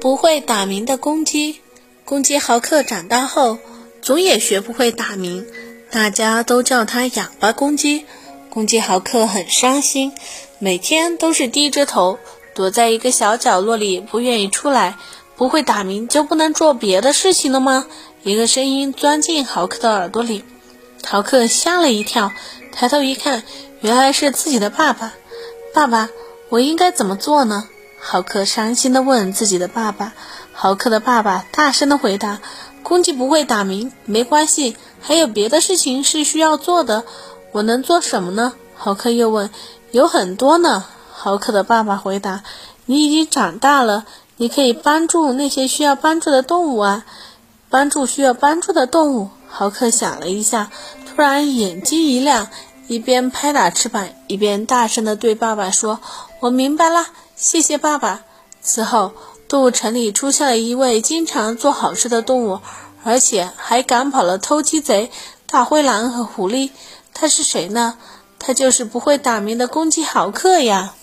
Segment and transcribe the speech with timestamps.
[0.00, 1.60] 不会打鸣的公鸡。
[2.04, 3.58] 公鸡豪克长大后，
[4.02, 5.46] 总也学不会打鸣，
[5.90, 8.04] 大家都叫它哑巴公鸡。
[8.50, 10.12] 公鸡豪克很伤心，
[10.58, 12.18] 每天都是低着头，
[12.54, 14.96] 躲在一个小角落里，不愿意出来。
[15.36, 17.86] 不会打鸣就不能做别的事情了吗？
[18.22, 20.42] 一个声音钻进豪克的耳朵里，
[21.04, 22.32] 豪克吓了一跳，
[22.72, 23.42] 抬头一看，
[23.82, 25.12] 原来是自己的爸爸。
[25.74, 26.08] 爸爸，
[26.48, 27.68] 我应该怎么做呢？
[27.98, 30.12] 豪克伤心地问自己的爸爸。
[30.52, 32.40] 豪克的爸爸大声地回答
[32.82, 37.04] ：“公鸡不会打鸣，没关系，还有别的事情是需要做的。
[37.52, 39.50] 我能做什么呢？”豪克又问
[39.92, 42.42] ：“有很多呢。”豪克的爸爸回答
[42.86, 44.06] ：“你已经长大了。”
[44.38, 47.06] 你可以帮助那些需要帮助的动物啊！
[47.70, 49.30] 帮助需要帮助的动物。
[49.48, 50.70] 豪克想了一下，
[51.06, 52.48] 突然眼睛一亮，
[52.86, 56.00] 一边拍打翅膀，一边大声地对爸爸说
[56.40, 58.22] ：“我明白了，谢谢爸爸。”
[58.62, 59.12] 此后，
[59.48, 62.60] 动物城里出现了一位经常做好事的动物，
[63.04, 65.10] 而且还赶跑了偷鸡贼、
[65.46, 66.70] 大灰狼和狐狸。
[67.14, 67.96] 他是谁呢？
[68.38, 70.94] 他就是不会打鸣的公鸡豪克呀！